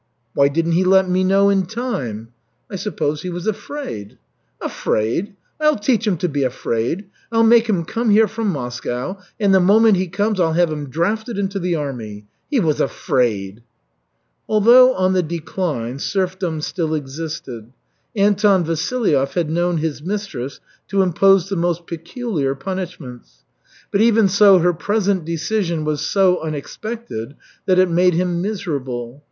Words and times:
"Why 0.33 0.47
didn't 0.47 0.71
he 0.71 0.83
let 0.83 1.07
me 1.07 1.23
know 1.23 1.49
in 1.49 1.67
time?" 1.67 2.29
"I 2.71 2.75
suppose 2.75 3.21
he 3.21 3.29
was 3.29 3.45
afraid." 3.45 4.17
"Afraid? 4.59 5.35
I'll 5.59 5.77
teach 5.77 6.07
him 6.07 6.17
to 6.17 6.27
be 6.27 6.41
afraid. 6.43 7.05
I'll 7.31 7.43
make 7.43 7.69
him 7.69 7.85
come 7.85 8.09
here 8.09 8.27
from 8.27 8.47
Moscow, 8.47 9.19
and 9.39 9.53
the 9.53 9.59
moment 9.59 9.97
he 9.97 10.07
comes 10.07 10.39
I'll 10.39 10.53
have 10.53 10.71
him 10.71 10.89
drafted 10.89 11.37
into 11.37 11.59
the 11.59 11.75
army. 11.75 12.25
He 12.49 12.59
was 12.59 12.81
afraid!" 12.81 13.61
Although 14.49 14.95
on 14.95 15.13
the 15.13 15.21
decline, 15.21 15.99
serfdom 15.99 16.61
still 16.61 16.95
existed. 16.95 17.71
Anton 18.15 18.63
Vasilyev 18.63 19.35
had 19.35 19.51
known 19.51 19.77
his 19.77 20.01
mistress 20.01 20.59
to 20.87 21.03
impose 21.03 21.47
the 21.47 21.55
most 21.55 21.85
peculiar 21.85 22.55
punishments, 22.55 23.43
but, 23.91 24.01
even 24.01 24.27
so, 24.27 24.57
her 24.57 24.73
present 24.73 25.25
decision 25.25 25.85
was 25.85 26.01
so 26.03 26.39
unexpected 26.41 27.35
that 27.67 27.77
it 27.77 27.87
made 27.87 28.15
him 28.15 28.41
miserable. 28.41 29.19